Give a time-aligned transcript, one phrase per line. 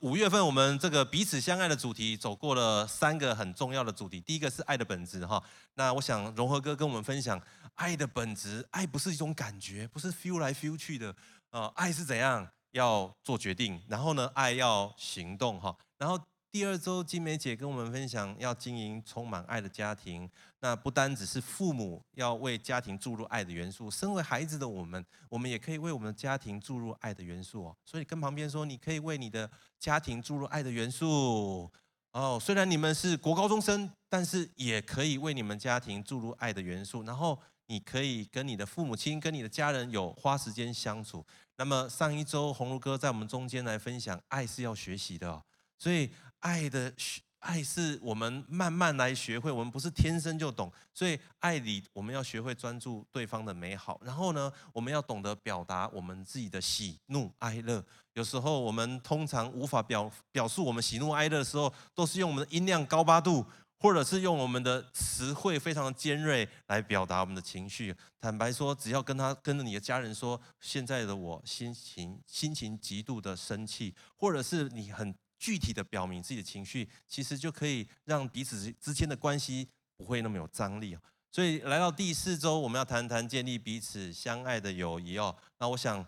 [0.00, 5.42] 五月份我们这个彼此相爱的主题走过了三个很重要的主题，第一个是爱的本质哈。
[5.74, 7.40] 那我想融合哥跟我们分享
[7.74, 11.14] 爱的本质，爱不是一种感觉，不是 feel 来 feel 去的
[11.50, 16.18] 啊，爱是怎样要做决定，然后呢，爱要行动哈，然后。
[16.56, 20.26] 第二周，金梅姐跟我们分享要经营充满爱的家庭。
[20.60, 27.76] 那不单只是父母要为家庭注入爱的元素，身为孩子的我们，我们也可以为我们的家庭注入爱的元素哦。
[27.84, 31.70] 所以跟旁边说，你可以为你的家庭注入爱的元素
[32.12, 32.40] 哦。
[32.40, 37.02] 虽然你们是国高中生，但是也可以为你们家庭注入爱的元素。
[37.02, 41.22] 然后你可以跟你的父母亲、跟你的家人有花时间相处。
[41.58, 45.42] 那么上一周，红如哥在我们中间来分享，爱是要学习的哦。
[45.78, 46.08] 所以。
[46.46, 46.92] 爱的
[47.40, 57.84] 爱是我们慢慢来学会，我们不是天生就懂，所以爱里我们要学会专注对方的美好，然后呢，我们要懂得表达我们自己的喜怒哀乐。
[58.14, 63.44] 有时候我们通常无法表表述我们喜怒哀乐的时候，都是用我们的音量高八度，
[63.80, 67.92] 或者是用我们的词汇非常尖锐来表达我们的情绪。
[68.20, 75.12] 坦白说，只要跟他跟着你的家人说，现在的我心情心情极度的生气，或者是你很。
[75.38, 80.96] 具体的表明自己的情绪，其实就可以让彼此之间的关系不会那么有张力。
[81.30, 85.36] 所以来到第四周，我们要谈谈建立彼此相爱的友谊哦。
[85.58, 86.02] 那我想，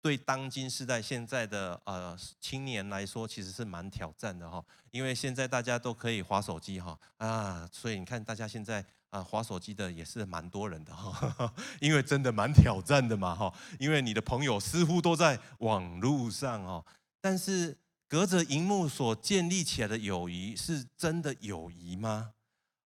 [0.00, 4.64] 对当今时代现在的呃青年来说，其实是蛮挑战的哈。
[4.92, 11.52] 因为现在大家都可以划手机哈啊，所以你看大家现在啊划手机的也是蛮多人的哈。
[11.80, 16.86] 因为真的蛮挑战的嘛哈，因为你的朋友似乎都在网络上哦，
[17.20, 17.76] 但是。
[18.10, 22.34] 隔着荧幕所建立起来的友谊是真的友谊吗？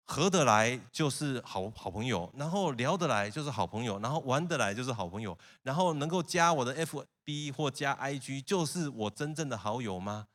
[0.04, 10.26] 合得来就是好好朋友，然后聊得来就是好朋友，然后玩得来就是好朋友，然后能够加我的 FB 或加 IG 就是我真正的好友吗？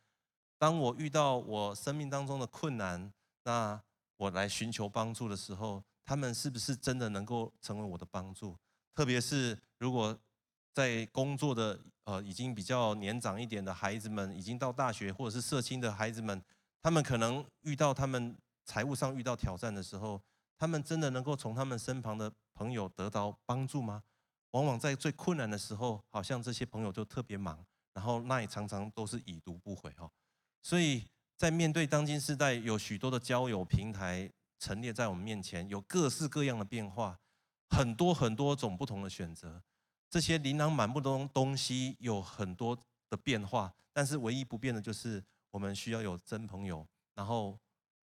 [0.57, 3.11] 当我遇到我生命当中的困难，
[3.43, 3.81] 那
[4.15, 8.57] 我来寻求帮助的时候，他们是不是真的能够成为我的帮助？
[8.95, 10.17] 特别是如果
[10.77, 16.39] 在工作的呃，已经比较年长一点的孩子们，已经到大学或者是社青的孩子们，
[16.83, 20.21] 他们可能遇到他们财务上遇到挑战的时候，
[20.55, 24.03] 他们真的能够从他们身旁的朋友得到帮助吗？
[24.51, 27.65] 往往在最困难的时候，好像这些朋友就特别忙，
[27.95, 30.07] 然后那也常常都是已读不回哈。
[30.61, 31.03] 所以
[31.35, 37.17] 在面对当今时代，有许多的交友平台陈列在我们面前，有各式各样的变化，
[37.67, 39.63] 很多很多种不同的选择。
[40.09, 42.77] 这些琳琅满目的东西有很多
[43.09, 46.87] 的变化，但是唯一不变的就是我们需要有真朋友。
[47.13, 47.57] 然后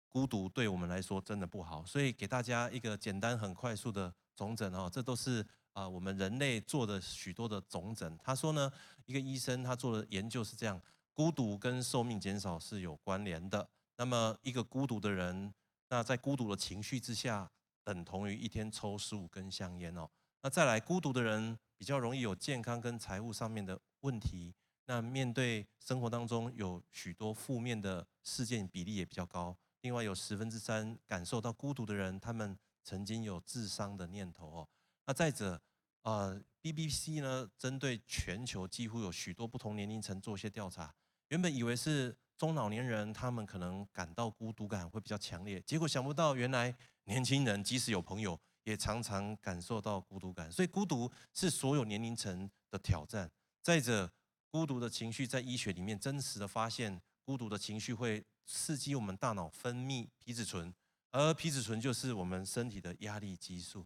[0.10, 8.18] 孤独对我们来说真的不好，所以给大家一个简单很快速的总诊哦，这都是啊我们人类做的许多的总诊。
[8.24, 8.72] 他说呢，
[9.06, 10.82] 一个医生他做的研究是这样，
[11.14, 13.68] 孤独跟寿命减少是有关联的。
[13.98, 15.54] 那么一个孤独的人，
[15.90, 17.52] 那在孤独的情绪之下，
[17.84, 20.10] 等同于一天抽十五根香烟哦。
[20.46, 24.54] 那再来，孤独的人比较容易有健康跟财务上面的问题。
[24.88, 29.58] 那面对生活当中有许多负面的事件，比例也比较高。
[29.84, 34.68] 另外有十分之三感受到孤独的人，他们曾经有自伤的念头哦。
[35.06, 35.62] 那再者，
[36.02, 40.94] 呃，BBC 呢，针对全球几乎有许多不同年龄层做一些调查，
[41.30, 48.38] 原本以为是中老年人，他们可能感到孤独感会比较强烈，结果想不到原来年轻人即使有朋友。
[48.64, 53.30] 也常常感受到孤独感，所以孤独是所有年龄层的挑战。
[53.62, 54.12] 再者，
[54.50, 60.74] 孤独的情绪在医学里面真实的发现，孤独的情绪会刺激我们大脑分泌皮质醇，
[61.12, 63.86] 而皮质醇就是我们身体的压力激素。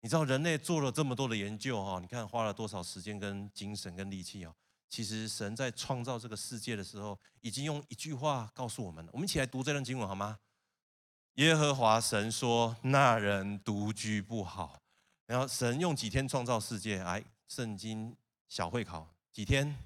[0.00, 4.54] 你知道人类做了这么多的研究哈，你看花了多少时间跟精神跟力气啊？
[4.90, 9.10] 其实神在创造这个世界的时候，已经用一句话告诉我们了。
[9.12, 10.38] 我们一起来读这段经文好吗？
[11.34, 14.80] 耶和华神说：“那人独居不好。”
[15.26, 17.00] 然后神用几天创造世界？
[17.00, 18.14] 哎，圣经
[18.48, 19.76] 小会考几天？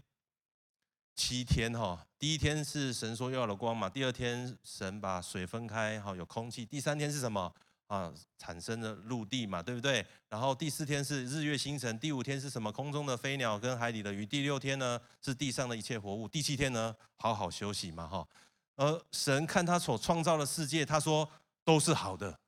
[1.15, 2.07] 七天哈。
[2.19, 6.67] 第一天是神说要了光嘛，第二天神把水分开，好有空气。
[6.67, 7.51] 第三天是什么
[7.87, 8.13] 啊？
[8.37, 10.05] 产生了陆地嘛，对不对？
[10.29, 12.71] 然后第四天是日月星辰，第五天是什么？
[12.71, 14.27] 空中的飞鸟跟海里的鱼。
[14.27, 16.29] 第六天呢是地上的一切活物。
[16.29, 18.29] 第七天呢好好休息嘛，哈。
[18.77, 21.29] 而神看他所创造的世界，他说
[21.69, 22.41] 都是好的。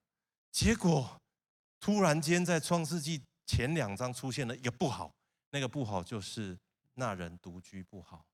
[0.51, 1.21] 结果
[1.79, 5.13] 突然间在创世纪前两章出现了一个不好，
[5.51, 6.59] 那个不好就是
[6.95, 8.25] 那人独居不好。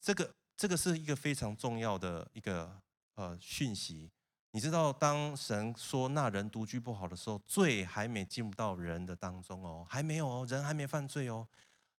[0.00, 2.74] 这个这个是一个非常重要的一个
[3.16, 4.10] 呃讯息。
[4.52, 11.46] 你知道，当神说那人独居不好的时候，罪还没进入到人的当中哦，还没有哦，人还没犯罪哦。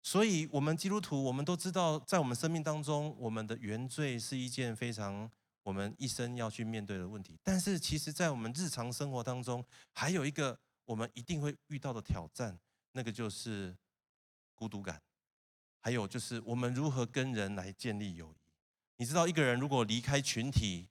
[0.01, 5.29] 所以，我们基督徒，我们都知道，在我们生命当中，我们的原罪是一件非常
[5.63, 7.37] 我们一生要去面对的问题。
[7.43, 12.59] 但是，其实，在我们日常生活当中，还有一个我们一定会遇到的挑战，
[12.91, 13.75] 那个就是
[14.53, 15.01] 孤独感，
[15.79, 18.37] 还有就是我们如何跟人来建立友谊。
[18.97, 20.89] 你知道，一个人如果离开群体，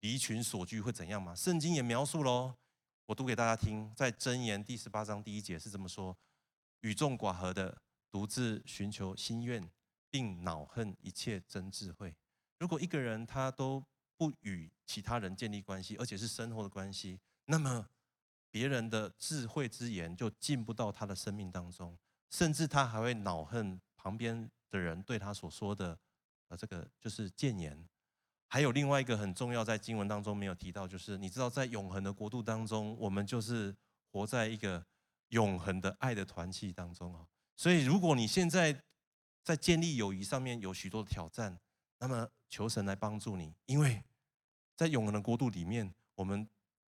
[0.00, 1.34] 离群索居会怎样吗？
[1.34, 2.56] 圣经也描述喽，
[3.06, 6.16] 我读给大家听，在箴言第十八章第一节是这么说：
[6.80, 7.82] 与众寡合的。
[8.08, 9.68] 独自寻求心愿，
[10.10, 12.14] 并恼恨一切真智慧。
[12.58, 13.84] 如果一个人他都
[14.16, 17.88] 不与其他人建立关系，而且是生活的关系，那么
[18.50, 21.98] 别人的智慧之言就进不到他的生命当中，
[22.30, 25.98] 甚至他还会恼恨旁边的人对他所说的，
[26.48, 27.86] 呃，这个就是谏言。
[28.48, 33.76] 还有另外一个很重要，在经文当中没有提到，就是你知道，在永恒的国度当中，我们就是
[34.12, 34.86] 活在一个
[35.30, 37.26] 永恒的爱的团契当中啊。
[37.56, 38.84] 所以，如果你现在
[39.42, 41.58] 在建立友谊上面有许多的挑战，
[41.98, 44.02] 那么求神来帮助你，因为
[44.76, 46.48] 在永恒的国度里面，我们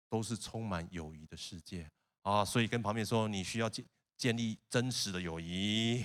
[0.09, 1.91] 都是充满友谊的世界
[2.23, 2.45] 啊。
[2.45, 3.85] 所以跟旁边说，你需要建
[4.17, 6.05] 建立真实的友谊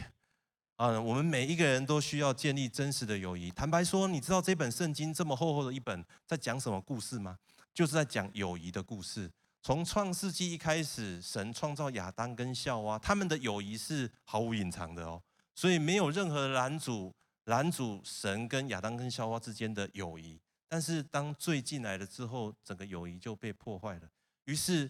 [0.78, 1.00] 啊。
[1.00, 3.52] 我们每一个人都需要建立真实的友谊。
[3.52, 7.38] 坦白说，你知道这本圣经这么厚厚的一本，在讲什么故事吗？
[7.74, 9.32] 就是在讲友谊的故事。
[9.62, 15.22] 从创世纪一开始，神创造亚当跟夏娃，他们的友谊是毫无隐藏的哦，
[15.54, 17.14] 所以没有任何拦阻
[17.48, 20.40] 拦阻神跟亚当跟夏娃之间的友谊。
[20.70, 24.10] 但是当罪进来了之后，整个友谊就被破坏了。
[24.46, 24.90] 于是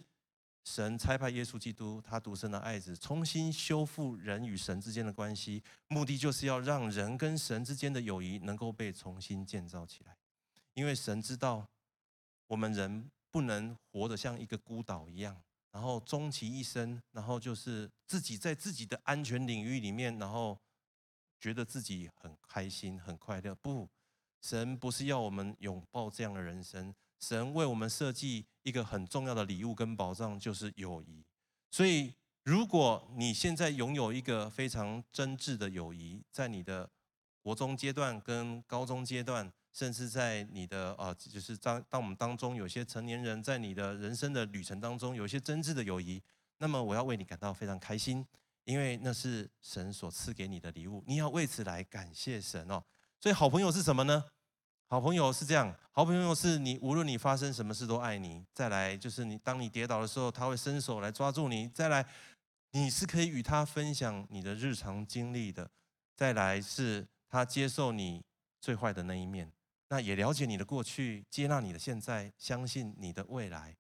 [0.64, 10.16] 神差派耶稣基督，他独生的爱子，重新修复人与神之间的关系，目的就是要让人跟神之间的友谊能够被重新建造起来。
[10.76, 11.68] 因为神知道
[12.46, 13.10] 我们人。
[13.30, 15.40] 不能活得像一个孤岛一样，
[15.72, 20.58] 然后终其一生，然后就是自己在自己的安全领域里面，然后
[21.40, 23.56] 觉得自己很开心、很快乐。
[23.56, 23.90] 不，
[24.42, 31.24] 神不是要我们拥抱这样的人生，神为我们设计一个很重要的礼物跟保障，就是友谊。
[31.72, 32.14] 所以，
[32.44, 36.90] 如果你现在拥有一个非常真挚的友谊，在你的
[37.42, 39.52] 国中阶段跟高中阶段。
[39.74, 46.20] 甚至在你的啊，就是当当我们当中有些成年人在你的人生的旅程当中有一些真挚的友谊，
[46.58, 48.26] 那么我要为你感到非常开心，
[48.68, 52.84] 因为那是神所赐给你的礼物，你要为此来感谢神哦。
[53.18, 54.26] 所以好朋友是什么呢？
[54.88, 58.46] 好朋友是这样，好朋友是你无论你发生什么事都爱你。
[58.54, 61.70] 再来就是你当你跌倒的时候，他会伸手来抓住你。
[61.70, 62.06] 再来，
[62.72, 65.72] 你是可以与他分享你的日常经历的。
[66.14, 68.22] 再来是他接受你
[68.60, 69.50] 最坏的那一面。
[69.88, 73.78] 那也了解你的过去，接纳你的现在，相信你的未来。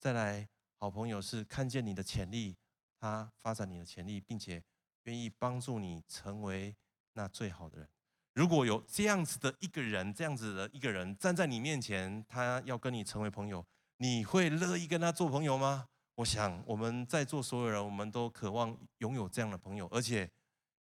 [0.00, 0.48] 再来，
[0.78, 2.56] 好朋友是看见你的潜力，
[3.04, 4.62] 他发展你的潜力，并且
[5.02, 6.74] 愿意帮助你成为
[7.12, 7.86] 那最好的人。
[8.32, 13.62] 如果有这样子的一个人，这样子的一个人站在你面前，他要跟你成为朋友，
[13.98, 15.88] 你会乐意跟他做朋友吗？
[16.14, 20.30] 我想我们在座所有人，我们都渴望拥有这样的朋友，而且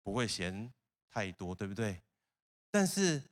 [0.02, 0.72] 不会嫌
[1.10, 2.00] 太多，对不对？
[2.70, 3.22] 但是。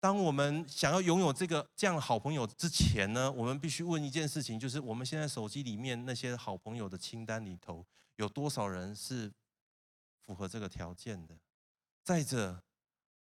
[0.00, 7.82] 当我们想要拥有这个这样好朋友之前呢，我们必须问一件事情，就是我们现在手机里面那些好朋友的清单里头，
[8.16, 9.32] 有多少人是
[10.20, 11.38] 符合这个条件的？
[12.02, 12.62] 再者，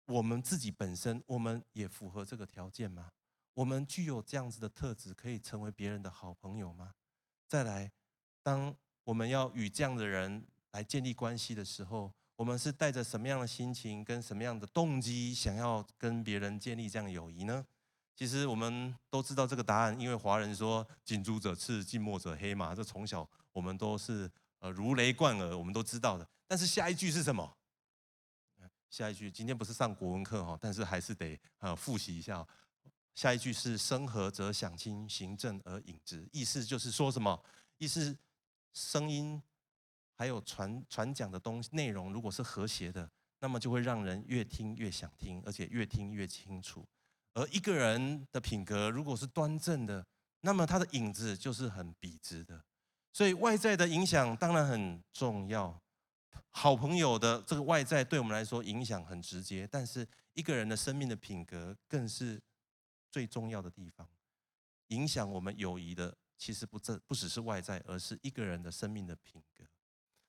[0.06, 3.12] 我们自己本身，我们也符合这个条件吗？
[3.54, 6.94] 我们具有这样子的特质，可以成为别人的好朋友吗？
[7.47, 7.92] 再来，
[8.42, 17.64] 当我们要与这样的人来建立关系的时候，我们是带着什么样的心情，跟什么样的动机，想要跟别人建立这样友谊呢？
[18.16, 24.30] 其实我们都知道这个答案，因为华人说“近朱者赤，近墨者黑”嘛，这从小我们都是
[24.64, 26.26] 呃如雷贯耳，我们都知道的。
[26.47, 27.54] 但是下一句是什么？
[28.88, 32.47] 下一句今天不是上国文课哈，但是还是得呃复习一下。
[33.14, 37.38] 下一句是“声和则响清，行正而隐直”，意思就是说什么？
[37.76, 38.16] 意思
[38.73, 39.40] 声音。
[40.16, 46.87] 还有传传讲的东西内容，如果是和谐的，那么就会让人越听越想听，而且越听越清楚。
[47.35, 50.06] 而一个人的品格如果是端正的，
[50.40, 52.64] 那么他的影子就是很笔直的。
[53.14, 55.80] 所以外在的影响当然很重要，
[56.50, 62.42] 好朋友的这个外在对我们来说影响很直接，但是一个人的生命的品格更是
[63.12, 64.04] 最重要的地方。
[64.88, 69.64] 影响我们友谊的，其实不这不只是外在，而是一个人的生命的品格。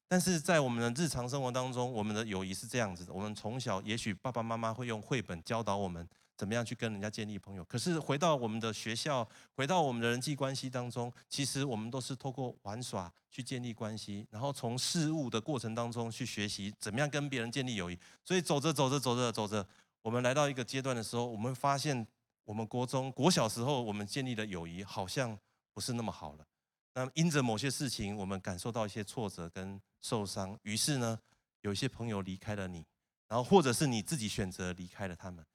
[0.08, 7.63] 但是在我们的日常生活当中，我们的友谊是这样子的：我们从小，也许爸爸妈妈会用绘本教导我们怎么样去跟人家建立朋友。
[7.65, 17.98] 可是回到我们的学校，回到我们的人际关系当中，其实我们都是透过玩耍去建立关系，然后从事物的过程当中去学习怎么样跟别人建立友谊。
[18.24, 19.65] 所以走着走着走着走着，
[20.01, 22.06] 我们来到一个阶段的时候，我们发现
[22.44, 25.38] 我们国中国小时候我们建立的友谊好像
[25.74, 26.46] 不是那么好了。
[26.94, 31.20] 那因着某些事情，我们感受到一些挫折跟受伤，于是呢，
[31.62, 32.86] 有一些朋友离开了你，
[33.27, 35.46] 然后或者是你自己选择离开了他们。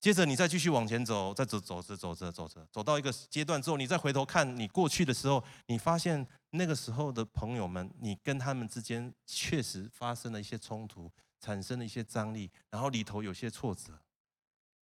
[0.00, 14.00] 接着你再继续往前走，再走走着走着走着，走到一个阶段之后，你再回头看你过去的时候，你发现那个时候的朋友们，你跟他们之间确实发生了一些冲突，产生了一些张力，然后里头有些挫折。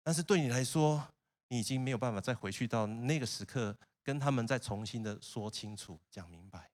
[0.04, 1.08] 但是对你来说，
[1.48, 3.76] 你已经没有办法再回去到那个时刻。
[4.02, 6.72] 跟他们再重新的说清楚、讲明白，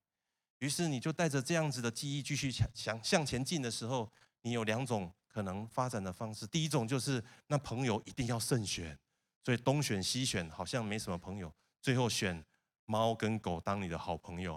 [0.60, 6.46] 于是你就带着这样子的记忆继续想向前进的时候，你有两种可能发展的方式。
[6.46, 8.98] 第一种就是那朋友一定要慎选，
[9.44, 11.52] 所以东选西选好像没什么朋友，
[11.82, 12.42] 最后选
[12.86, 14.56] 猫跟狗当你的好朋友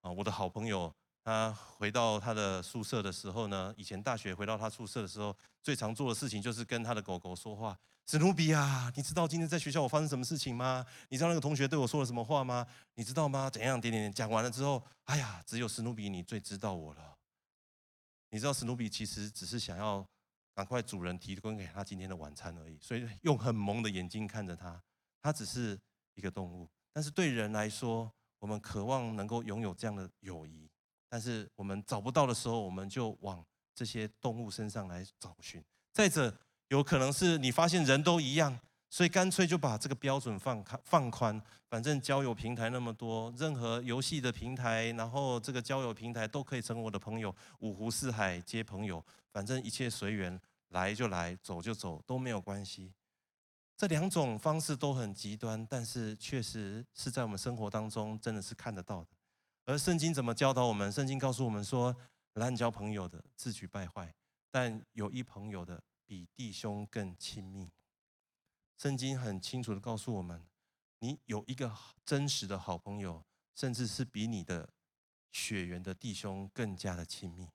[0.00, 0.10] 啊！
[0.10, 5.32] 我的好朋友他回到他的宿舍的时候呢，以前大学回到他宿舍的时候，
[5.62, 7.78] 最常做的事情就是跟他的狗狗说话。
[8.10, 10.84] 史努比啊，你知道今天在学校我发生什么事情吗？
[11.10, 12.66] 你知道那个同学对我说了什么话吗？
[12.94, 13.48] 你知道吗？
[13.48, 13.80] 怎样？
[13.80, 17.17] 点点点，讲完了之后，哎呀，只有史努比你最知道我了。
[18.30, 20.06] 你知道史努比其实只是想要
[20.54, 24.82] 赶快主人提供给他今天的晚餐而已，所以 用很萌的眼睛看着他。
[25.20, 25.78] 他只是
[26.14, 30.70] 一个动物，但是对人来说，我们渴望能够拥有这样的友谊，
[31.08, 33.44] 但是我们找不到的时候，我们就往
[33.74, 35.62] 这些动物身上来找寻。
[35.92, 36.36] 再者，
[36.68, 38.58] 有可能是你发现人都一样，
[38.90, 41.40] 所以干脆就把这个标准放开放宽。
[41.68, 49.04] 反正交友平台那么多，任何游戏的平台，然后这个交友平台都可以成为我的朋友，五湖四海皆朋友。
[49.30, 52.92] 反正一切随缘，来就来，走就走，都没有关系。
[53.76, 59.08] 这两种方式都很极端，但是确实是在我们生活当中真的是看得到的。
[59.66, 60.90] 而圣经怎么教导我们？
[60.90, 61.94] 圣经告诉我们说：
[62.34, 64.06] 滥交朋友的，自取败坏；
[64.50, 65.82] 但有一朋友的。
[66.08, 67.68] 比弟兄更亲密。
[68.78, 70.40] 圣经很清楚的告诉我们，
[71.00, 73.20] 你有一个真实的好朋友，
[73.56, 74.68] 甚至是比你的
[75.32, 77.48] 血缘的弟兄更加的亲密。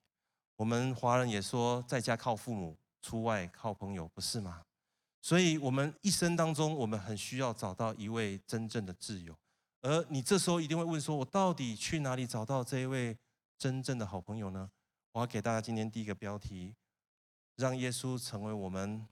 [0.57, 4.65] 我们华人也说，在家靠父母，出外靠朋友，不是吗？
[5.21, 9.33] 所以，我们一生当中，我们很需要找到一位真正的挚友。
[9.81, 13.17] 而你这时候一定会问说，我到底去哪里找到这一位
[13.57, 14.69] 真正的好朋友呢？
[15.13, 16.75] 我要给大家今天第一个标题。
[17.55, 19.07] 让耶稣成为我们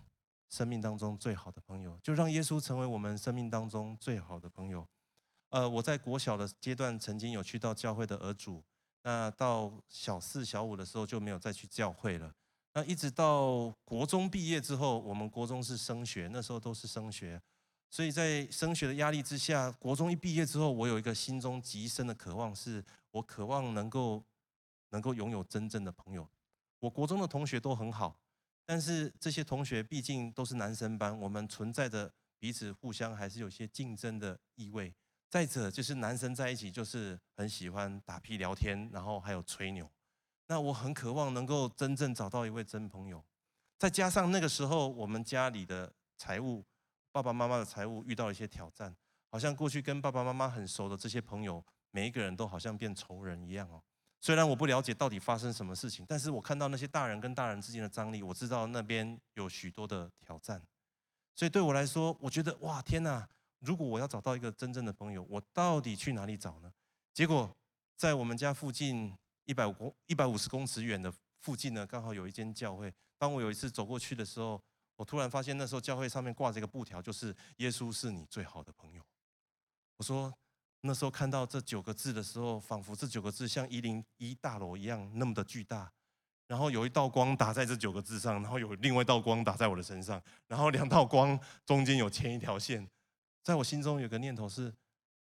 [0.51, 4.85] 生命当中最好的朋友，就让耶稣成为我们生命当中最好的朋友。
[5.49, 8.61] 呃，我在国小的阶段曾经有去到教会的儿组，
[9.03, 12.33] 那到小四、小五的时候就没有再去教会了。
[12.73, 17.41] 那一直到国中毕业之后，我们国中是升学，那时候都是升学，
[17.89, 24.21] 所以在升学的压力之下，国中一毕业之后，我有一个心中极深的渴望，是我渴望能够
[24.89, 26.27] 能够拥有真正的朋友。
[26.79, 28.17] 我国中的同学都很好。
[28.71, 32.09] 但是这些同学毕竟都是男生班，我们存在着
[32.39, 34.95] 彼此互相还是有些竞争的意味。
[35.29, 39.91] 再者就是男生在一起就是很喜欢打屁聊天，然后还有吹牛。
[40.47, 43.21] 那我很渴望能够真正找到一位真朋友。
[43.77, 46.63] 再加上那个时候我们家里的财务，
[47.11, 48.95] 爸爸妈妈的财务遇到一些挑战，
[49.27, 53.83] 好像过去跟爸爸妈妈很熟的这些朋友，每一个人都好像变仇人一样哦。
[54.23, 60.61] 虽然我不了解到底发生什么事情，但是我看到那些大人跟大人之间的张力，我知道那边有许多的挑战。
[61.35, 63.27] 所以对我来说，我觉得哇天哪！
[63.61, 66.71] 如果我要找到一个真正的朋友，我到底去哪里找呢？
[67.11, 67.51] 结果
[67.95, 69.11] 在我们家附近
[69.45, 72.93] 一百五公一百五十公尺远的附近呢，刚好有一间教会。
[73.17, 74.61] 当我有一次走过去的时候，
[74.97, 79.03] 我突然发现那时候教会上面挂着一个布条，就是“耶稣是你最好的朋友”。
[79.97, 80.31] 我说。
[80.81, 85.91] 那时候看到这九个字的时候，仿佛这九个字像一零一大楼一样那么的巨大，
[86.47, 92.89] 然后有一道光打在这九个字上，然后有另外一道光打在我的身上，然后两道光中间有牵一条线，
[93.43, 94.73] 在我心中有个念头是，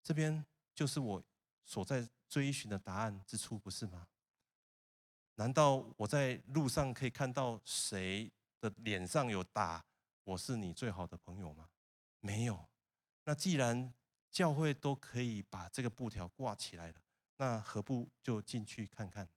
[0.04, 0.46] 这边
[0.76, 1.24] 就是我
[1.66, 4.08] 所在追寻的答案之处，不是吗？
[5.36, 9.84] 难道我在路上可以看到谁的脸上有打
[10.24, 11.70] “我是你最好的朋友”吗？
[12.20, 12.68] 没有。
[13.26, 13.92] 那既然
[14.32, 16.94] 教会都可以把这个布条挂起来了，
[17.38, 19.28] 那何不就进去看看？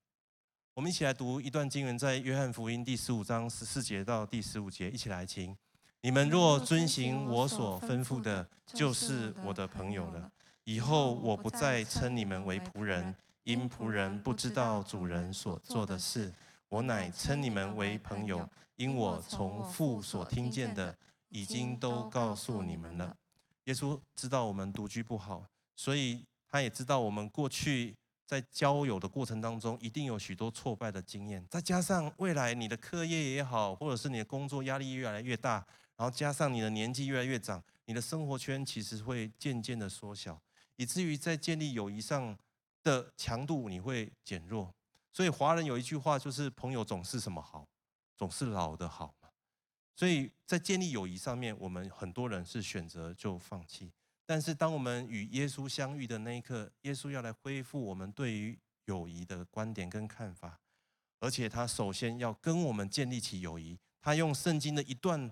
[0.75, 5.57] 我们一起来读一段经文，在约翰福音第十五章十四节到第十五节，一起来听。
[6.03, 10.31] 你们若遵行我所吩咐的，就是我的朋友了。
[10.65, 16.33] 以后我不再称你们为仆人，因仆人不知道主人所做的事。
[16.69, 20.97] 我乃称你们为朋友，因我从父所听见的。
[21.31, 23.17] 已经都告诉你们了。
[23.65, 31.47] 耶稣知道我们独居不好，所以他也知道我们过去在交友的过程当中，一定有许多挫败的经验。
[31.51, 35.67] 再加上未来你的课业也好，或者是你的工作压力越来越大，
[35.97, 40.41] 然后加上你的年纪越来越长，你的生活圈其实会渐渐的缩小，
[40.77, 42.37] 以至于在建立友谊上
[42.83, 44.75] 的强度你会减弱。
[45.13, 47.67] 所以华人有一句话就是：朋友总是什么好，
[48.17, 49.15] 总是老的好。
[49.97, 53.93] 所以在建立友谊上面，我们很多人是选择就放弃。
[54.27, 60.59] 但是当我们与耶稣相遇的那一刻，耶稣要来恢复我们对于友谊的观点跟看法，
[61.21, 63.79] 而且他首先要跟我们建立起友谊。
[64.01, 65.31] 他用圣经的一段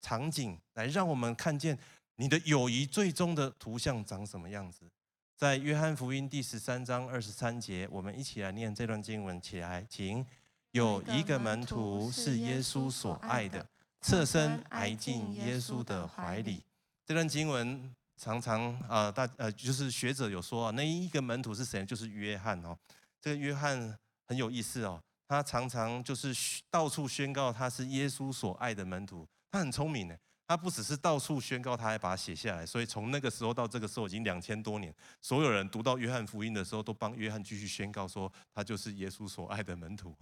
[0.00, 1.78] 场景来让我们看见
[2.16, 4.90] 你的友谊最终的图像长什么样子。
[5.36, 10.26] 在约翰福音第十三章二十三节，我们一起来念这段经文起来，请。
[10.72, 13.66] 有一个门徒是耶稣所爱的。
[14.00, 16.62] 侧身挨进耶稣的怀里，
[17.04, 21.84] 这段经文常常啊，大呃，就是学者有说啊，那一个门徒是谁？
[21.84, 22.76] 就是约翰哦。
[23.20, 26.34] 这个约翰很有意思哦，他常常就是
[26.70, 29.26] 到处宣告他是耶稣所爱的门徒。
[29.50, 30.16] 他很聪明呢，
[30.46, 32.64] 他不只是到处宣告，他还把它写下来。
[32.64, 40.16] 所以从那个时候到这个时候，已经两千多年，所有人读到约翰福音的时候，都帮约翰继续宣告说，他就是耶稣所爱的门徒。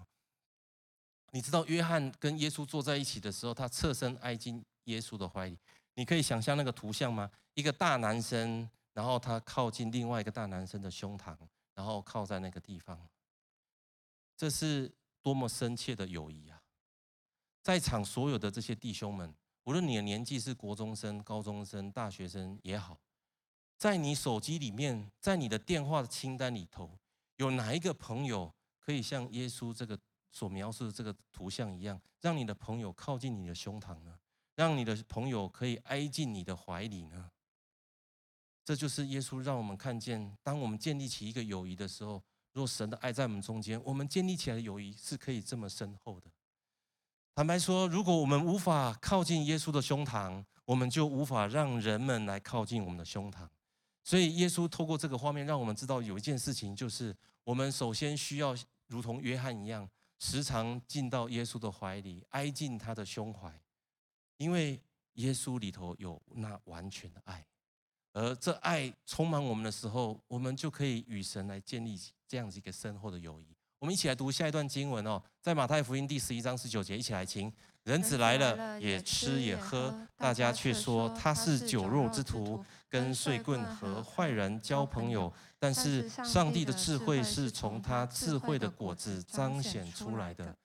[1.30, 5.58] 你知道约翰跟耶稣坐在一起的时候，他侧身挨进耶稣的怀里。
[5.94, 7.30] 你可以想象那个图像吗？
[7.54, 11.36] 一个大男生，然后他靠近另外一个大男生的胸膛，
[11.74, 12.98] 然后靠在那个地方。
[14.36, 16.62] 这是多么深切的友谊啊！
[17.62, 22.98] 在场所有的这些弟兄们，无论你的年纪是国中生、高中生、大学生也好，
[23.76, 26.98] 在你手机里面，在你的电话清单里头，
[27.36, 29.98] 有哪一个朋友可以像耶稣这个？
[30.38, 34.16] 所描述的这个图像一样，让你的朋友靠近你的胸膛呢？
[34.54, 37.30] 让你的朋友可以挨进你的怀里呢？
[38.64, 46.30] 这就是耶稣让我们看见，当我们建立起一个友谊的时候，若神的爱在我们中间，我们建立起来的友谊是可以这么深厚的。
[47.34, 53.48] 坦白说，如果我们无法靠近耶稣的胸膛，我们就无法让人们来靠近我们的胸膛。
[54.04, 59.88] 所以，耶稣透过这个画面，让我们知道有一件事情，就是我们首先需要如同约翰一样。
[60.18, 63.52] 时常进到耶稣的怀里，挨进他的胸怀，
[64.36, 64.80] 因为
[65.14, 67.44] 耶稣里头有那完全的爱，
[68.12, 73.46] 而这爱充满我们的时候，我们就可以与神来建立这样子一个深厚的友谊。
[73.78, 77.52] 我们一起来读下一段经文哦，在马太福音第十一章十九节，一起来听。
[77.84, 85.32] 人子来了，也吃也喝，大家却说他是酒肉之徒，跟碎棍和坏人交朋友。
[85.58, 90.56] 但是上帝的智慧是从他智慧的果子彰显出来的。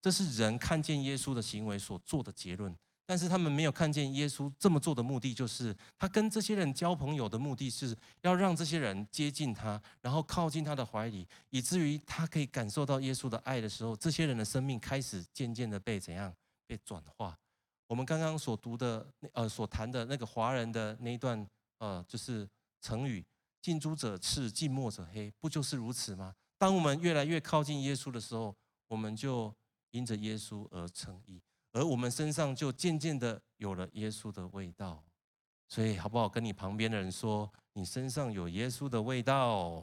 [0.00, 2.74] 这是人看见耶稣的行为所做的结论。
[3.04, 16.32] 但是他们没有看见耶稣这么做的目的，就是他跟这些人交朋友的目的是要让这些人接近他，然后靠近他的怀里，以至于他可以感受到耶稣的爱的时候，这些人的生命开始渐渐的被怎样
[16.66, 17.36] 被转化。
[17.88, 21.46] 我们刚刚所读的呃所谈的那个华人的那一段
[21.82, 22.48] 呃就是
[22.80, 23.24] 成语。
[23.60, 26.32] 近朱者赤，近墨者黑，不就是如此吗？
[26.56, 28.54] 当我们越来越靠近耶稣的时候，
[28.86, 29.52] 我们就
[29.90, 31.42] 因着耶稣而称义，
[31.72, 35.02] 而我们身上就渐渐的有了耶稣的味道。
[35.68, 36.28] 所以，好不好？
[36.28, 39.82] 跟你旁边的人说，你身上有耶稣的味道。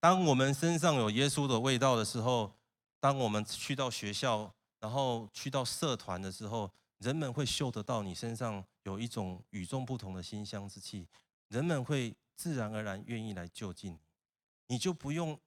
[0.00, 2.52] 当我们身上有耶稣的味道的时候，
[3.00, 11.08] 当我们去到学校，然后去到社团的时候，人们会嗅得到你身上有一种与众不同的馨香之气。
[11.48, 15.38] 人们会自然而然愿意来就近你，你就不用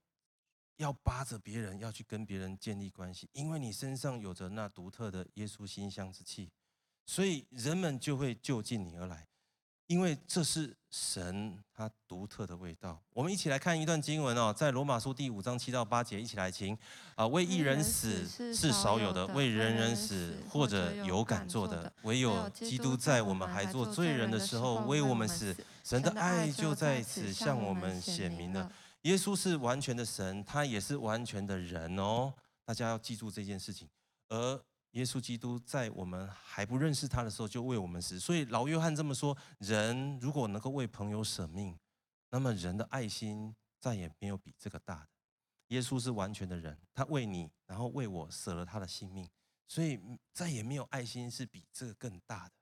[0.77, 6.51] 要扒着别人要去跟别人建立关系，因为你身上有着那独特的耶稣馨香之气，
[7.05, 9.27] 所以人们就会就近你而来。
[9.87, 13.01] 因为这是神他独特的味道。
[13.13, 16.77] 我们一起来看一段经文哦，在罗马书第五章七到八节，一起来听
[17.15, 17.25] 啊。
[17.27, 25.55] 为一人死是少有的，为人人死或者有敢做的，唯有基督在我们还做罪人的时候为我们死。
[25.83, 28.69] 神的爱就在此向我们显明了。
[29.03, 32.33] 耶稣是完全的神，他也是完全的人哦。
[32.65, 33.87] 大家要记住这件事情。
[34.27, 34.61] 而
[34.97, 41.77] 耶稣基督在我们还不认识他的时候就为我们死，所以老约翰这么说：人如果能够为朋友舍命，
[42.31, 45.09] 那么人的爱心再也没有比这个大的。
[45.67, 49.29] 耶稣是完全的人，他为你，然后为我舍了他的性命，
[49.67, 50.01] 所以
[50.33, 52.53] 再也没有爱心是比这个更大的。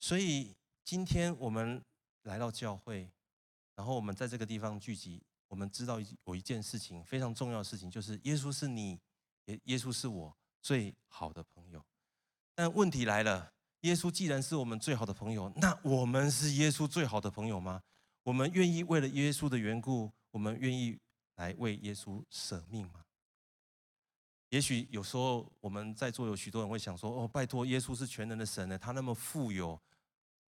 [0.00, 1.82] 所以今天我们
[2.24, 3.10] 来到教会，
[3.76, 9.00] 然后我们在这个地方聚集，我们知道有一件事情非常重要的事情，就是耶稣是你，
[9.46, 10.36] 耶耶稣是我。
[10.64, 11.84] 最好的朋友，
[12.54, 17.82] 但问题来了，耶稣既然是我们最好的朋友，那我们是耶稣最好的朋友吗？
[18.22, 20.98] 我们愿意为了耶稣的缘故，我们愿意
[21.36, 23.04] 来为耶稣舍命吗？
[24.48, 29.78] 也许有时候我们在座有许多人会想说：“哦，拜托，耶稣是全能的神呢，他那么富有，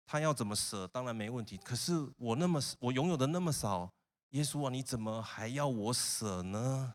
[0.04, 1.56] 他要怎么舍当然没问题。
[1.56, 3.90] 可是我那么我拥有的那么少，
[4.32, 6.92] 耶稣啊，你怎么还要我舍呢？”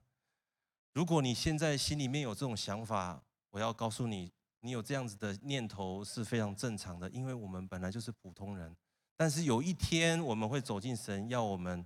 [0.97, 4.31] 如果你现在心里面有这种想法，我要告诉你，
[4.62, 8.75] 你有这样子的念头是非常正常的，因为我们本来就是普通人。
[9.15, 11.86] 但是有一天我们会走进神，要我们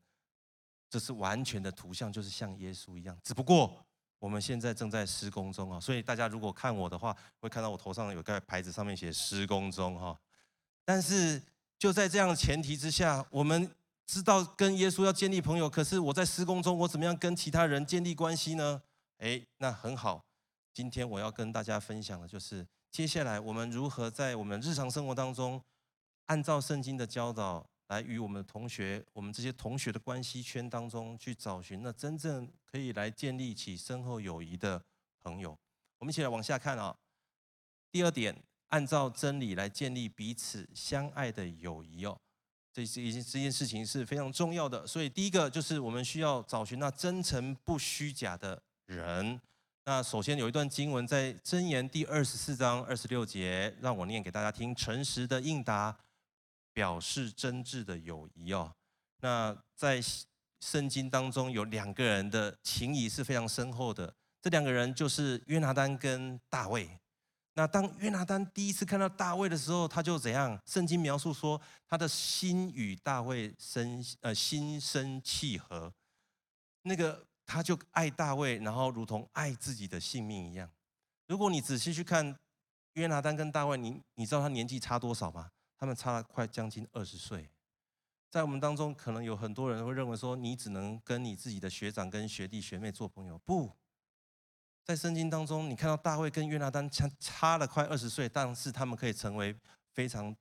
[0.90, 3.20] 这是完全的图像，就是像耶稣一样。
[3.22, 3.86] 只不过
[4.18, 10.18] 我们现在正在施工中啊，所以大家如果看我的话，会看到我头上有个牌子，上面写施工中哈。
[10.86, 11.44] 但是
[11.78, 13.70] 就在这样的前提之下，我们
[14.08, 18.82] 知道跟耶稣要建立朋友，可是我在施工中，我怎么样跟其他人建立关系呢？
[19.22, 20.26] 诶，那很好。
[20.74, 25.62] 今天我要跟大家分享的就是，接下来我们如何在我们日常生活当中。
[26.28, 34.82] 按照圣经的教导来与我们的同学、我们这些同学的关系圈当中去找寻那真正可以来建立起深厚友谊的
[35.20, 35.58] 朋友。
[36.00, 36.96] 我们一起来往下看啊。
[37.92, 42.18] 第二点，按照真理来建立彼此相爱的友谊哦，
[42.72, 44.88] 这是一件这件事情是非常重要的。
[44.88, 49.40] 所以第一个就是我们需要找寻那真诚不虚假的人。
[49.86, 55.98] 那首先有一段经文在箴言第二十四章二十六节，让我念给大家听：诚实的应答。
[56.74, 58.74] 表示真挚的友谊哦。
[59.20, 60.02] 那在
[60.62, 66.90] 圣经当中有两个人的情谊是非常深厚的，这两个人就是约拿单跟大卫。
[67.56, 70.58] 那当约拿单第一次看到大卫的时候，他就怎样？
[70.66, 75.92] 圣经描述说，他的心与大卫生呃心生契合，
[76.84, 80.72] 那个他就爱大卫，然后如同爱自己的性命一样。
[81.28, 82.40] 如果你仔细去看
[82.94, 85.52] 约拿单跟大卫，你你知道他年纪差多少吗？
[85.78, 87.50] 他们差了快将近二十岁，
[88.30, 93.38] 在我们当中，可能有很多人会认为说，你只能跟你自己的学长、跟学弟、学妹做朋友。
[93.40, 93.76] 不
[94.86, 99.54] 在圣经当中，你看到大卫跟约拿单差差了快二十岁，但是他们可以成为
[99.92, 100.34] 非常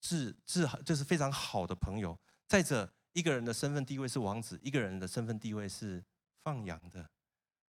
[0.00, 2.16] 至至就是非常好的朋友。
[2.46, 6.04] 再者，一个人的身份地位是王子，一个人的身份地位是
[6.42, 7.10] 放羊的。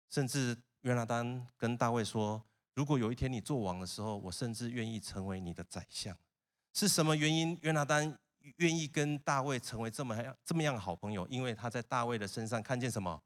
[0.08, 6.16] 甚至约拿单跟大卫说：“如果有一天你做王的时候，我甚至愿意成为你的宰相。”
[6.74, 7.58] 是什么原因？
[7.62, 8.18] 约拿单
[8.56, 11.26] 愿意跟大卫成为这么样这么样的好朋友？
[11.28, 13.22] 因为他在大卫的身上看见什么？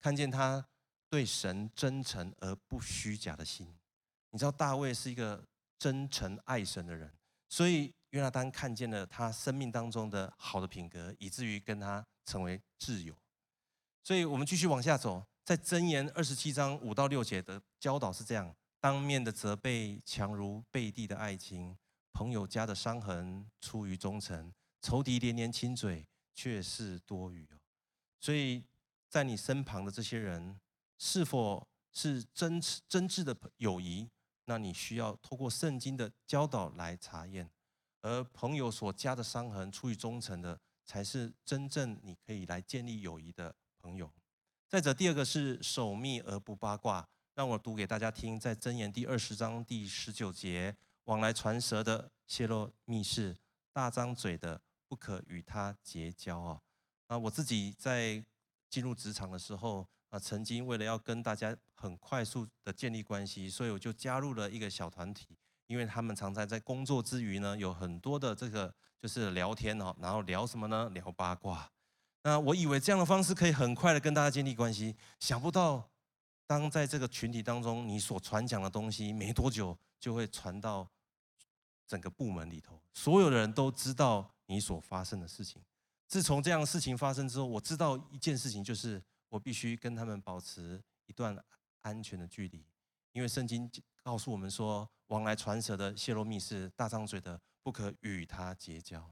[0.00, 0.66] 看见他
[1.08, 3.72] 对神真诚而不虚假的心。
[4.30, 5.44] 你知道大卫是一个
[5.78, 7.12] 真诚爱神的人，
[7.48, 13.14] 所以约拿单看见了他生命当中的好的品格，以至于跟他成为挚友。
[14.02, 21.76] 所以我们继续往下走，在箴言二十七章五到六节的教导是这样：当面的责备强如背地的爱情。
[22.12, 27.56] 朋友家的伤痕出于忠诚，仇敌连连亲嘴却是多余哦。
[28.20, 28.64] 所以
[29.08, 30.60] 在你身旁的这些人，
[30.98, 34.10] 是否是真真挚的友谊？
[34.44, 37.48] 那你需要透过圣经的教导来查验。
[38.02, 44.10] 而朋友所加的伤痕出于忠诚的，才是真正你可以来建立友谊的朋友。
[44.68, 47.06] 再者，第二个是守密而不八卦。
[47.34, 50.76] 让我读给大家听，在箴言第二十章第十九节。
[51.06, 53.36] 往来传舌的泄露密事，
[53.72, 56.60] 大张嘴的不可与他结交啊！
[57.08, 58.24] 啊，我自己在
[58.70, 70.88] 进入职场的时候啊，曾经为了要跟大家很快速的建立关系，所以我就加入了一个小团体，因为他们常常在工作之余呢，有很多的这个就是聊天哦，然后聊什么呢？
[70.90, 71.68] 聊八卦。
[72.22, 75.90] 那我以为这样的方式可以很快的跟大家建立关系，想不到
[76.46, 79.78] 当在这个群体当中，你所传讲的东西没多久。
[80.02, 80.90] 就会传到
[81.86, 85.62] 整个部门里头，所有的人都知道你所发生的事情。
[86.08, 91.38] 自从这样的事情发生之后，我知道一件事情，就是我必须跟他们保持一段
[91.82, 92.66] 安全的距离，
[93.12, 93.70] 因为圣经
[94.02, 99.08] 告诉我们说，往来传舌的、泄露密事、大张嘴的，不可与他结交。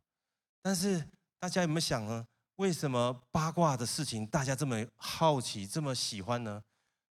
[0.60, 2.26] 但是大家有没有想呢？
[2.60, 6.62] 为什么八卦的事情大家这么好奇、这么喜欢呢？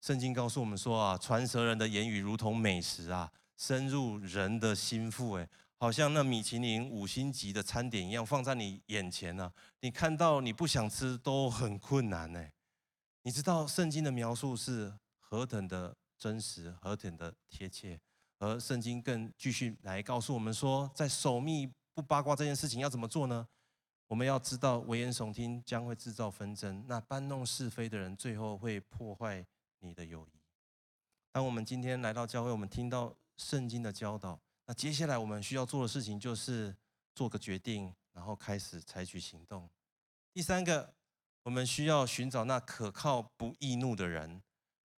[0.02, 3.32] 圣经告诉我们说啊，传舌人的言语如同美食啊。
[3.56, 9.50] 深入人的心腹，哎，好像那米其林五星级的餐点一样，放在你眼前呢。
[9.80, 12.46] 你看到你不想吃都很困难，呢。
[13.22, 17.98] 你知道圣经的描述是何等的真实，何等的贴切，
[18.38, 23.48] 而圣经更继续来告诉我们说，在守密不八卦这件事情要怎么做呢？
[24.08, 29.46] 我们要知道，危言耸听将会制造纷争，那搬弄是非的人最后会破坏
[29.80, 30.40] 你的友谊。
[31.32, 33.16] 当我们今天来到教会，我们听到。
[33.40, 36.76] 圣经的教导，那接下来我们需要做的事情就是
[37.14, 39.70] 做个决定，然后开始采取行动。
[40.34, 40.92] 第三个，
[41.44, 44.42] 我们需要寻找那可靠不易怒的人。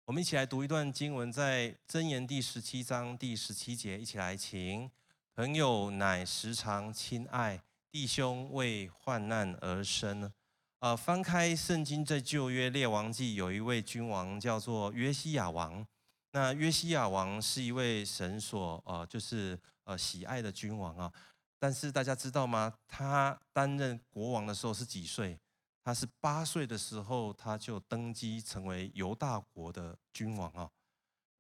[0.06, 4.90] 我们一起来读一段经文，在箴言第十七章第十七节，一起来，请。
[5.36, 10.32] 朋友乃时常亲爱，弟兄为患难而生。
[10.78, 15.86] 呃，翻开圣经在旧约列王记，有一位君王叫做约西亚王。
[16.32, 21.12] 那约西亚王是一位神所呃，就是呃喜爱的君王啊。
[21.58, 22.72] 但是大家知道吗？
[22.88, 25.40] 他担任国王的时候是几岁？
[25.84, 30.70] 他是八岁的时候他就登基成为犹大国的君王啊。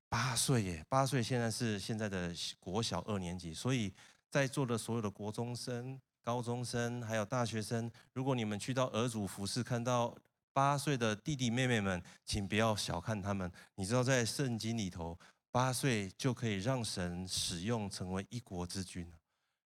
[0.09, 3.53] 八岁耶，八岁现在是现在的国小二年级。
[3.53, 3.93] 所以
[4.31, 6.01] 在座的所有的国中生。
[6.23, 10.15] 高中生还有大学生，如果你们去到儿主服饰，看到
[10.53, 13.51] 八岁的弟弟妹妹们，请不要小看他们。
[13.75, 15.17] 你知道，在圣经里头，
[15.51, 19.11] 八岁就可以让神使用成为一国之君。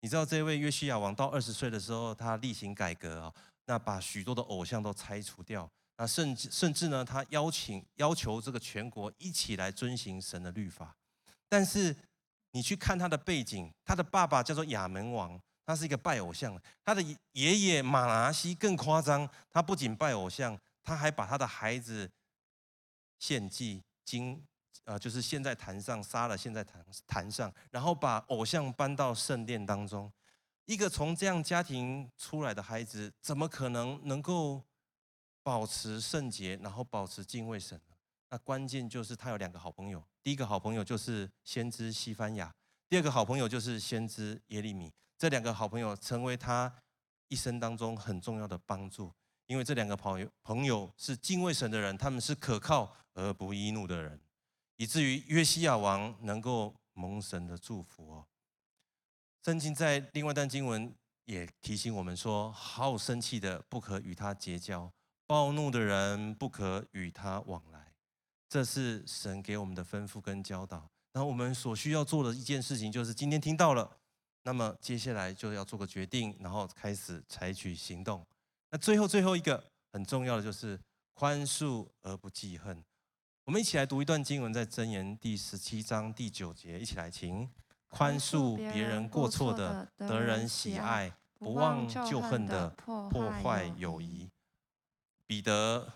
[0.01, 3.33] 你知道，这位约西亚王到二十岁的时候，他例行改革啊，
[3.65, 10.95] 那把许多的偶像都拆除掉，那甚至甚至呢，他邀请要求这个全国一起来遵行神的律法。
[11.47, 11.95] 但是
[12.51, 15.39] 你去看他的背景，他的爸爸叫做亚门王。
[15.65, 17.01] 他是一个拜偶像，他的
[17.33, 22.09] 爷爷马拿西更夸张，他不仅拜偶像，他还把他的孩子
[23.19, 24.43] 献祭，经
[24.85, 30.11] 呃就是献在坛上，杀了献在坛坛上，然后把偶像搬到圣殿当中。
[30.65, 34.63] 一个从这样家庭出来的孩子，怎么可能能够
[35.43, 37.95] 保持圣洁，然后保持敬畏神呢？
[38.29, 42.53] 那关键就是他有两个好朋友，第一个好朋友就是先知西番雅，
[42.87, 44.91] 第二个好朋友就是先知耶利米。
[45.21, 46.73] 这两个好朋友成为他
[47.27, 49.13] 一生当中很重要的帮助，
[49.45, 54.19] 因为这两个朋友朋友是敬畏神的人，他们是可靠而不易怒的人，
[54.77, 58.25] 以至于约西亚王能够蒙神的祝福哦。
[59.45, 60.91] 圣经在另外一段经文
[61.25, 64.91] 也提醒我们说：好生气的不可与他结交，
[65.27, 67.93] 暴怒的人不可与他往来。
[68.49, 70.89] 这是神给我们的吩咐跟教导。
[71.13, 73.99] 然后我们所需要做的一件事情，就是今天听到了。
[74.43, 78.25] 那么接下来就要做个决定，然后开始采取行动。
[78.69, 80.79] 那最后最后一个很重要的就是
[81.13, 82.83] 宽恕而不记恨。
[83.43, 87.49] 我们一起来读一段经文，在箴言第十七章第九节，一起来，请
[87.89, 94.29] 宽恕别人过错的，得人喜爱，不忘旧恨的，破坏友谊。
[95.27, 95.91] 彼得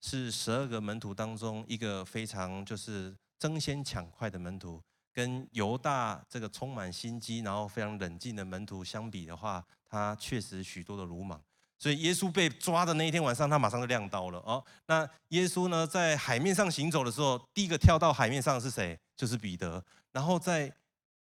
[0.00, 4.82] 是十二个门徒当中一个非常就是争先抢快的门徒。
[5.16, 11.42] 跟犹大这个充满心机，然后非常冷静的门徒相比的话，他确实许多的鲁莽。
[11.78, 14.62] 所以耶稣被抓的那一天晚上，他马上就亮刀了哦。
[14.86, 19.00] 那耶稣呢，在海面上行走的时候，第一个跳到海面上是谁？
[19.16, 19.82] 就是彼得。
[20.12, 20.70] 然后在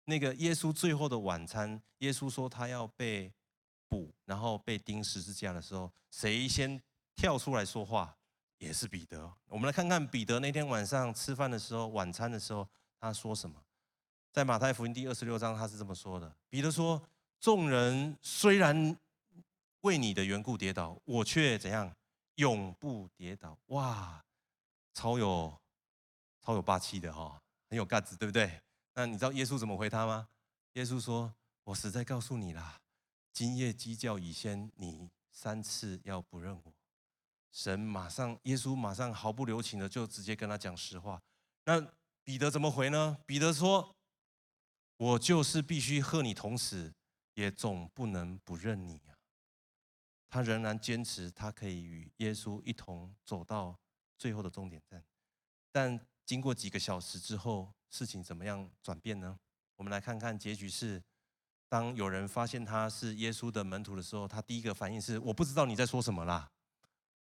[0.06, 3.32] 那个耶稣最后的晚餐，耶稣说他要被
[3.88, 6.82] 捕，然后被钉十字架的时候，谁先
[7.14, 8.16] 跳出来说话？
[8.58, 9.32] 也是彼得。
[9.46, 12.66] 我们来看看彼得那天晚上吃饭的时候，晚餐的时候，
[12.98, 13.62] 他说什么？
[14.36, 17.02] 在马太福音第二十六章，他是这么说的：彼得说，
[17.40, 18.94] 众人虽然
[19.80, 21.90] 为你的缘故跌倒，我却怎样，
[22.34, 23.56] 永不跌倒。
[23.68, 24.22] 哇，
[24.92, 25.58] 超有
[26.42, 28.60] 超有霸气的哈，很有 guts，对不对？
[28.92, 30.28] 那你知道耶稣怎么回他吗？
[30.74, 31.32] 耶稣说：
[31.64, 32.78] 我实在告诉你啦，
[33.32, 36.74] 今夜鸡叫以先，你三次要不认我。
[37.52, 41.22] 神马上，耶稣马上毫不留情的就直接跟他讲实话。
[41.64, 41.80] 那
[42.22, 43.16] 彼得怎么回呢？
[43.24, 43.95] 彼得说。
[44.98, 46.94] 我就是必须和你同死，
[47.34, 49.12] 也总不能不认你啊！
[50.28, 53.78] 他仍然坚持，他可以与耶稣一同走到
[54.16, 55.04] 最后的终点站。
[55.70, 59.38] 但经过几个小时之后，事情怎么样转变呢？
[59.76, 61.02] 我们来看看结局是：
[61.68, 66.50] 当有人发现他是耶稣的门徒的时候，他第一个反应是：我不知道你在说什么啦。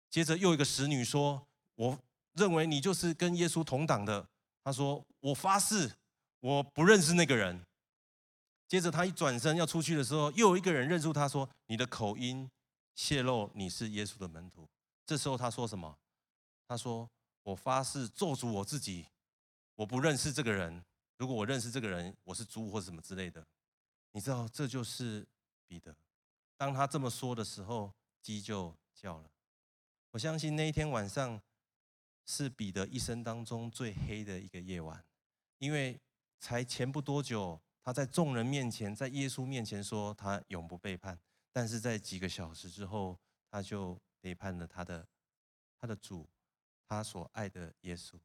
[0.08, 1.98] 接着又一个使女说：我
[2.34, 4.28] 认为你就是跟耶稣同党的。
[4.62, 5.90] 他说：我发誓。
[6.40, 7.64] 我不认识那个人。
[8.68, 12.50] 接着他一转身要出去的时候，又有一个人认出他说：“你的口音
[12.96, 14.68] 泄露你是耶稣的门徒。”
[15.06, 15.96] 这时候他说什么？
[16.66, 17.08] 他说
[17.44, 19.06] ：“我发誓做主我自己，
[19.76, 20.84] 我不认识这个人。
[21.16, 23.46] 如果我认识这个人，我是猪或什么之类的。”
[24.10, 25.24] 你知道，这就是
[25.68, 25.94] 彼得。
[26.56, 29.30] 当他这么说的时候，鸡就叫了。
[30.10, 31.40] 我相信那一天晚上
[32.26, 35.04] 是彼得一生当中最黑的一个夜晚，
[35.58, 35.96] 因为。
[36.38, 41.18] 才前不多久，他在众人面前，在耶稣面前说他永不背叛，
[41.52, 43.18] 但是在几个小时之后，
[43.50, 45.06] 他就背叛了他的
[45.78, 46.28] 他的主，
[46.86, 48.18] 他所爱的耶稣。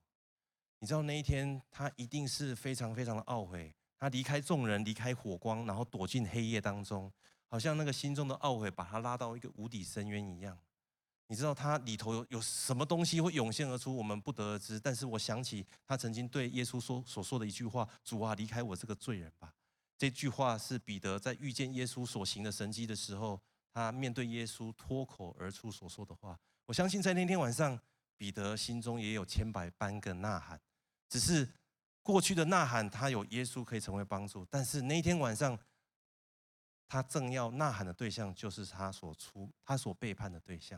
[0.80, 7.12] 你知道那一天，他一定是非常非常的懊悔，他离开众人，离开火光，然后躲进黑夜当中，
[7.47, 10.58] 好像那个心中的懊悔把他拉到一个无底深渊一样。
[11.32, 14.78] 你知道他里头有有什么东西会涌现而出，我们不得而知。
[14.78, 19.54] 但是我想起他曾经对耶稣说所说的一句话：“主啊，离开我这个罪人吧。”
[19.98, 23.39] 这句话是彼得在遇见耶稣所行的神迹的时候，
[23.72, 26.38] 他面对耶稣脱口而出所说的话。
[26.65, 27.80] 我相信在那天晚上，
[28.17, 30.60] 彼得心中也有千百般个呐喊，
[31.08, 31.48] 只是
[32.02, 34.46] 过去的呐喊，他有耶稣可以成为帮助。
[34.50, 35.58] 但是那天晚上，
[36.89, 40.78] 他正要呐喊的对象，就是他所出、他所背叛的对象。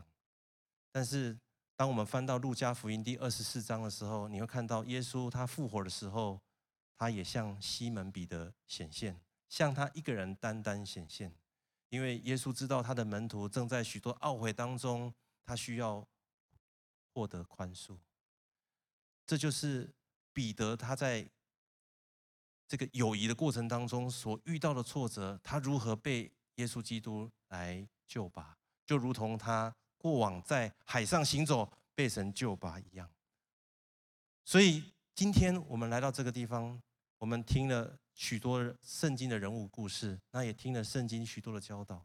[0.94, 1.36] 但是
[1.74, 6.40] 当我们翻到路加福音第二十四章的时候，你会看到耶稣他复活的时候。
[6.96, 11.34] 他也向西门彼得显现，向他一个人单单显现，
[11.88, 15.12] 因为耶稣知道他的门徒正在许多懊悔当中，
[15.44, 16.06] 他需要
[17.12, 17.98] 获得宽恕。
[19.26, 19.92] 这就是
[20.32, 21.28] 彼得他在
[22.68, 29.74] 这个友谊的过程当中所遇到的挫折，他如何被耶稣基督来救拔，就如同他
[30.04, 33.08] 过往在海上行走被神救拔一样。
[34.44, 34.84] 所以。
[35.16, 36.82] 今天我们来到这个地方，
[37.18, 42.04] 我们听了许多圣经的人物故事，那也听了圣经许多的教导，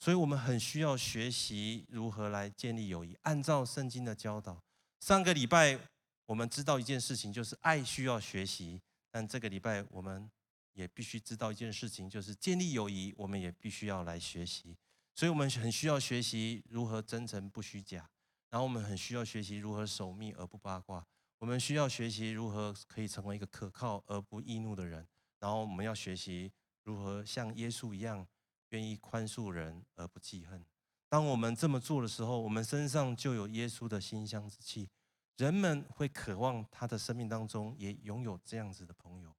[0.00, 4.60] 所以我们很需要学习如何来建立友谊，按照圣经的教导。
[4.98, 5.78] 上个礼拜
[6.26, 10.28] 我们知道一件事情，就是爱需要学习，但这个礼拜我们
[10.72, 14.76] 也必须知道一件事情，就是建立友谊，我们也必须要来学习。
[15.20, 18.08] 所以我们很需要学习如何真诚不虚假，
[18.48, 21.06] 然后我们很需要学习如何守密而不八卦。
[21.36, 25.06] 我们需要学习如何可以成为一个可靠而不易怒的人，
[25.38, 26.50] 然后我们要学习
[26.84, 28.26] 如何像耶稣一样，
[28.70, 30.64] 愿意宽恕人而不记恨。
[31.10, 34.88] 当我们这么做的时候，我们身上就有耶稣的馨香之气，
[35.36, 39.36] 人们会渴望他的生命当中也拥有这样子的朋友。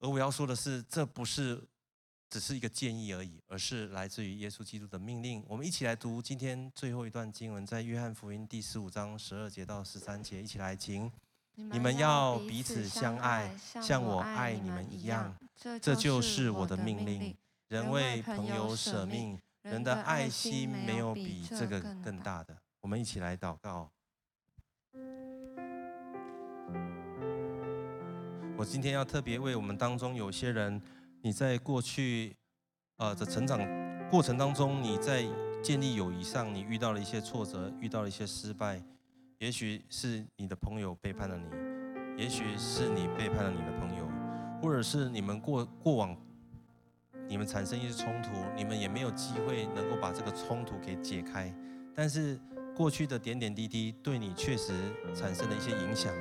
[0.00, 1.66] 而我要说的是，这不是。
[2.32, 5.44] 只是一个建议而已，而是来自于耶稣基督的命令。
[5.46, 11.12] 我们一起来读今天最后一段经文，在约翰福音第十五章十二节到十三节，一起来请。
[11.54, 15.36] 你们要彼此相爱，像我爱你们一样，
[15.82, 17.36] 这就是我的命令。
[17.68, 22.56] 人为朋友舍命，人的爱心没有比这个更大的。
[22.80, 23.90] 我们一起来祷告。
[28.56, 30.80] 我今天要特别为我们当中有些人。
[31.24, 32.34] 你在过去，
[32.96, 33.60] 呃的成长
[34.10, 35.24] 过程当中，你在
[35.62, 38.82] 建立友谊上，你遇到了一些挫折，遇到了一些失败，
[39.38, 44.08] 也许是你的朋友背叛了你，也许是你背叛了你的朋友，
[44.60, 46.16] 或者是你们过过往，
[47.28, 51.54] 你们产生一些冲突，你们也没有机会能够把这个冲突给解开，
[51.94, 52.36] 但是
[52.76, 54.72] 过去的点点滴滴对你确实
[55.14, 56.12] 产生了一些影响，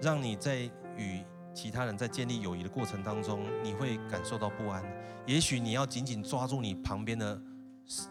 [0.00, 0.60] 让你在
[0.96, 1.22] 与。
[1.52, 4.82] 其他人在建立友谊的过程当中，你会感受到不安。
[5.26, 7.40] 也许你要紧紧抓住你旁边的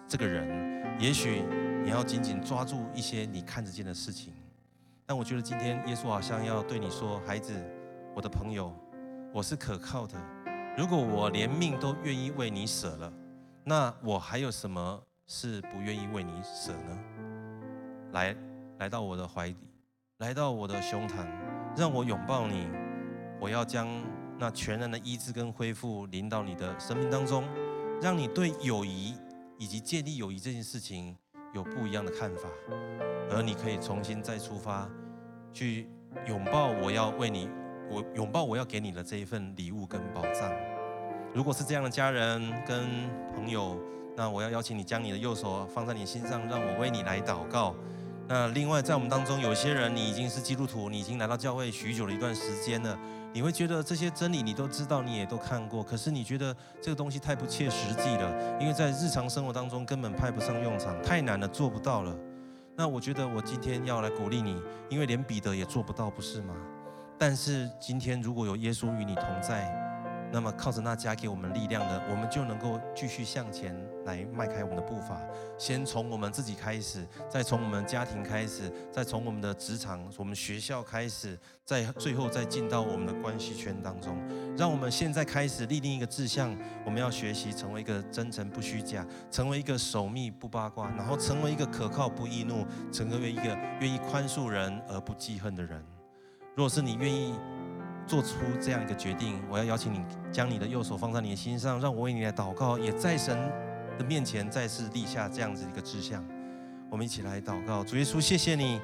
[0.07, 1.43] 这个人，也许
[1.83, 4.33] 你要紧紧抓住一些你看得见的事情。
[5.05, 7.53] 但我觉得今天耶稣好像要对你说：“孩子，
[8.15, 8.71] 我的朋友，
[9.33, 10.15] 我是可靠的。
[10.77, 13.11] 如果我连命都愿意为你舍了，
[13.63, 16.99] 那我还有什么是不愿意为你舍呢？
[18.11, 18.35] 来，
[18.77, 19.57] 来到我的怀里，
[20.19, 21.25] 来到我的胸膛，
[21.75, 22.67] 让我拥抱你。”
[23.39, 23.87] 我要将
[24.37, 27.43] 那全然的医治跟恢复临到你的生命当中，
[28.01, 29.15] 让你对友谊
[29.57, 31.15] 以及建立友谊这件事情
[31.53, 32.49] 有不一样的看法，
[33.31, 34.89] 而你可以重新再出发，
[35.53, 35.87] 去
[36.27, 37.49] 拥抱我要为你，
[37.89, 40.51] 我拥抱我要给你的这一份礼物跟宝藏。
[41.33, 43.79] 如果是这样的家人跟朋友，
[44.17, 47.75] 那我要邀请你将你的右手放在你心上，让我为你来祷告。
[48.27, 52.97] 那另外在我们当中有些人，你已经是基督徒，你已经来到教会许久的一段时间了。
[53.31, 62.15] 你会觉得这些真理你都知道，你也都看过，可是你觉得这个东西太不切实际了，因为在日常生活当中根本派不上用场，太难了，做不到了。
[62.75, 66.55] 那我觉得我今天要来鼓励你，因为连彼得也做不到，不是吗？
[67.17, 69.88] 但是今天如果有耶稣与你同在。
[70.31, 75.19] 那么靠着那加给我们力量的，我们就能够继续向前来迈开我们的步伐。
[75.57, 84.17] 先从我们自己开始，再从我们家庭开始，再从我们的职场、我们学校开始，再最后再进到我们的关系圈当中。
[84.55, 86.55] 让我们现在开始立定一个志向，
[86.85, 93.45] 我们要学习成为一个真诚不虚假，成为一个守密不八卦，然后成为一个可靠不易怒，成为一个
[93.81, 95.83] 愿意宽恕人而不记恨的人。
[96.55, 97.33] 若是你愿意。
[98.09, 103.37] 做出这样一个决定，我要邀请你将你的右手放在你的心上，让我为你来祷告，也在神
[103.99, 106.25] 的面前再次立下这样子一个志向。
[106.89, 108.81] 我们一起来祷告，主耶稣，谢谢你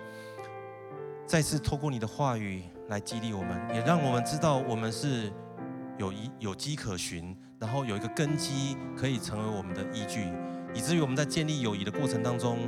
[1.25, 5.33] 再次透过你的话语来激励我们，也让我们知道我们是
[5.97, 10.31] 有一有迹可循，然后有一个根基可以成为我们的依据，
[10.71, 12.59] 以至于我们在建立友谊的过程当中，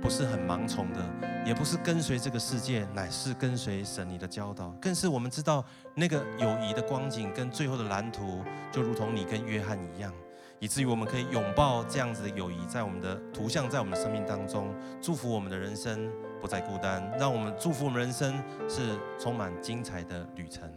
[0.00, 1.04] 不是很盲从的，
[1.44, 8.42] 也不是跟随这个世界，乃是跟随神你的教导，更是我们知道那个友谊的光景跟最后的蓝图，
[8.72, 10.12] 就如同你跟约翰一样，
[10.58, 20.68] 以至于我们可以拥抱这样子的友谊，在我们的图像，在我们的生命当中，祝福我们的人生不再孤单，让我们祝福我们人生是充满精彩的旅程。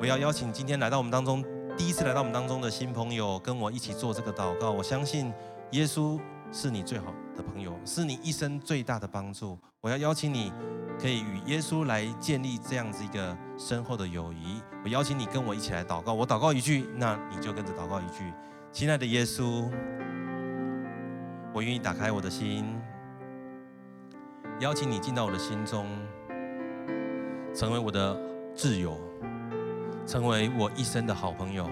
[0.00, 1.44] 我要邀请今天来到我们当中，
[1.76, 4.70] 第一次来到我们当中的新朋友，跟我一起做这个祷告。
[4.70, 5.30] 我相信
[5.72, 6.18] 耶稣
[6.50, 9.58] 是你最好的朋友，是你一生最大的帮助。
[9.80, 10.52] 我要邀请你，
[11.00, 14.60] 可以与耶稣来建立这样子一个深厚的友谊。
[14.84, 16.12] 我邀请你跟我一起来祷告。
[16.12, 18.32] 我祷告一句，那你就跟着祷告一句。
[18.70, 19.70] 亲爱的耶稣，
[21.54, 22.64] 我愿意打开我的心，
[24.60, 25.86] 邀请你进到我的心中，
[27.54, 28.14] 成为我的
[28.54, 28.98] 挚友。
[30.06, 31.68] 成为我一生的好朋友，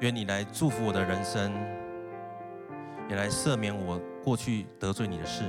[0.00, 1.50] 愿你来祝福我的人生，
[3.12, 5.44] 也来赦免我过去得罪你的事。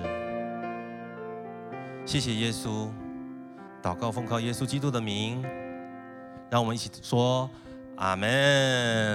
[2.05, 2.89] 谢谢耶稣，
[3.81, 5.41] 祷告奉靠耶稣基督的名，
[6.49, 7.49] 让我们一起说
[7.95, 8.27] 阿门。